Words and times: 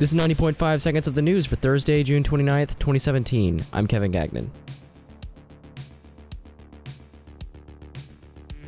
This 0.00 0.14
is 0.14 0.18
90.5 0.18 0.80
seconds 0.80 1.06
of 1.06 1.14
the 1.14 1.20
news 1.20 1.44
for 1.44 1.56
Thursday, 1.56 2.02
June 2.02 2.24
29th, 2.24 2.78
2017. 2.78 3.62
I'm 3.70 3.86
Kevin 3.86 4.10
Gagnon. 4.10 4.50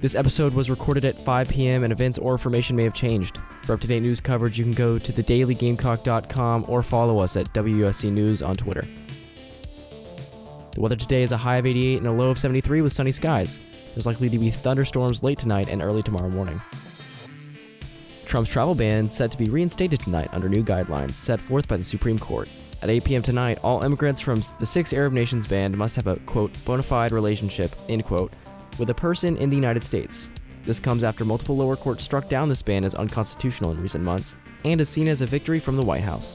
This 0.03 0.15
episode 0.15 0.53
was 0.53 0.69
recorded 0.69 1.07
at 1.07 1.19
5 1.25 1.49
p.m. 1.49 1.85
and 1.85 1.91
events 1.91 2.19
or 2.19 2.33
information 2.33 2.77
may 2.77 2.85
have 2.85 2.93
changed. 2.93 3.39
For 3.63 3.73
up 3.73 3.81
to 3.81 3.87
date 3.87 4.03
news 4.03 4.21
coverage, 4.21 4.59
you 4.59 4.65
can 4.65 4.75
go 4.75 4.99
to 4.99 5.11
thedailygamecock.com 5.11 6.67
or 6.69 6.83
follow 6.83 7.19
us 7.19 7.35
at 7.39 7.51
WUSC 7.55 8.13
News 8.13 8.43
on 8.43 8.55
Twitter. 8.55 8.87
The 10.75 10.83
weather 10.83 10.97
today 10.97 11.23
is 11.23 11.33
a 11.33 11.39
high 11.39 11.57
of 11.57 11.65
88 11.65 11.97
and 11.97 12.09
a 12.09 12.13
low 12.13 12.29
of 12.29 12.39
73 12.39 12.83
with 12.83 12.93
sunny 12.93 13.11
skies. 13.11 13.59
There's 13.95 14.05
likely 14.05 14.29
to 14.29 14.39
be 14.39 14.51
thunderstorms 14.51 15.23
late 15.23 15.39
tonight 15.39 15.71
and 15.71 15.81
early 15.81 16.03
tomorrow 16.03 16.29
morning. 16.29 16.61
Trump's 18.33 18.51
travel 18.51 18.75
ban 18.75 19.11
set 19.11 19.31
to 19.31 19.37
be 19.37 19.51
reinstated 19.51 20.01
tonight 20.01 20.33
under 20.33 20.49
new 20.49 20.65
guidelines 20.65 21.17
set 21.17 21.39
forth 21.39 21.69
by 21.69 21.77
the 21.77 21.85
Supreme 21.85 22.19
Court. 22.19 22.49
At 22.81 22.89
8 22.89 23.05
p.m. 23.05 23.21
tonight, 23.21 23.59
all 23.63 23.85
immigrants 23.85 24.23
from 24.23 24.41
the 24.59 24.65
six 24.65 24.95
Arab 24.95 25.13
nations 25.13 25.47
banned 25.47 25.77
must 25.77 25.97
have 25.97 26.07
a, 26.07 26.17
quote, 26.21 26.51
bona 26.65 26.83
fide 26.83 27.13
relationship, 27.13 27.77
end 27.91 28.07
quote, 28.07 28.33
with 28.79 28.89
a 28.89 28.95
person 28.95 29.37
in 29.37 29.51
the 29.51 29.57
United 29.57 29.83
States. 29.83 30.31
This 30.65 30.81
comes 30.81 31.05
after 31.05 31.27
multiple 31.27 31.59
lower 31.59 31.77
courts 31.77 32.05
struck 32.05 32.31
down 32.31 32.49
this 32.49 32.63
ban 32.63 32.87
as 32.87 32.95
unconstitutional 32.95 33.71
in 33.73 33.83
recent 33.83 34.03
months 34.03 34.35
and 34.65 34.81
is 34.81 34.89
seen 34.89 35.09
as 35.09 35.21
a 35.21 35.27
victory 35.27 35.61
from 35.61 35.77
the 35.77 35.83
White 35.83 36.01
House. 36.01 36.35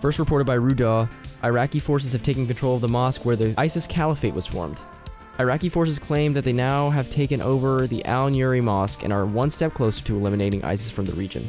First 0.00 0.20
reported 0.20 0.44
by 0.44 0.56
Rudaw, 0.56 1.10
Iraqi 1.42 1.80
forces 1.80 2.12
have 2.12 2.22
taken 2.22 2.46
control 2.46 2.76
of 2.76 2.80
the 2.80 2.86
mosque 2.86 3.24
where 3.24 3.34
the 3.34 3.54
ISIS 3.58 3.88
caliphate 3.88 4.34
was 4.34 4.46
formed. 4.46 4.78
Iraqi 5.40 5.70
forces 5.70 5.98
claim 5.98 6.34
that 6.34 6.44
they 6.44 6.52
now 6.52 6.90
have 6.90 7.08
taken 7.08 7.40
over 7.40 7.86
the 7.86 8.04
Al 8.04 8.30
Nuri 8.30 8.62
Mosque 8.62 9.02
and 9.02 9.12
are 9.12 9.24
one 9.24 9.48
step 9.48 9.72
closer 9.72 10.04
to 10.04 10.16
eliminating 10.16 10.62
ISIS 10.62 10.90
from 10.90 11.06
the 11.06 11.14
region. 11.14 11.48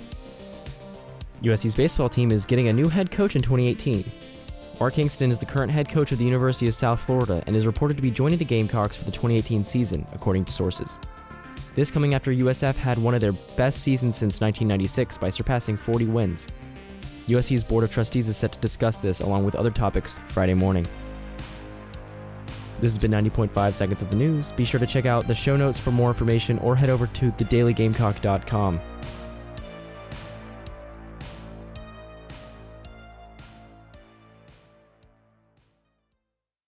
USC's 1.42 1.76
baseball 1.76 2.08
team 2.08 2.32
is 2.32 2.46
getting 2.46 2.70
a 2.70 2.74
new 2.74 2.88
head 2.88 3.12
coach 3.12 3.36
in 3.36 3.42
2018. 3.42 4.10
Mark 4.80 4.94
Kingston 4.94 5.32
is 5.32 5.40
the 5.40 5.46
current 5.46 5.72
head 5.72 5.90
coach 5.90 6.14
of 6.14 6.18
the 6.18 6.24
University 6.24 6.68
of 6.68 6.76
South 6.76 7.02
Florida 7.02 7.44
and 7.46 7.56
is 7.56 7.68
reported 7.68 7.98
to 7.98 8.04
be 8.04 8.10
joining 8.10 8.40
the 8.40 8.46
Gamecocks 8.46 8.96
for 8.96 9.04
the 9.04 9.12
2018 9.12 9.66
season, 9.66 10.08
according 10.14 10.46
to 10.46 10.52
sources. 10.52 10.98
This 11.76 11.92
coming 11.92 12.14
after 12.14 12.32
USF 12.32 12.76
had 12.76 12.98
one 12.98 13.14
of 13.14 13.22
their 13.22 13.34
best 13.58 13.82
seasons 13.82 14.16
since 14.16 14.40
1996 14.40 15.18
by 15.18 15.30
surpassing 15.30 15.76
40 15.76 16.06
wins. 16.06 16.48
USC's 17.28 17.64
Board 17.64 17.84
of 17.84 17.92
Trustees 17.92 18.30
is 18.30 18.38
set 18.38 18.54
to 18.54 18.60
discuss 18.60 18.96
this 18.96 19.20
along 19.20 19.44
with 19.44 19.56
other 19.56 19.72
topics 19.72 20.20
Friday 20.28 20.54
morning. 20.54 20.88
This 22.84 22.92
has 22.92 22.98
been 22.98 23.12
90.5 23.12 23.74
seconds 23.76 24.02
of 24.02 24.10
the 24.10 24.18
news. 24.18 24.52
Be 24.52 24.66
sure 24.66 24.78
to 24.78 24.86
check 24.86 25.06
out 25.06 25.26
the 25.26 25.34
show 25.34 25.56
notes 25.56 25.80
for 25.80 25.92
more 25.92 26.10
information 26.10 26.60
or 26.60 26.76
head 26.76 26.90
over 26.90 27.08
to 27.08 27.32
thedailygamecock.com. 27.32 28.82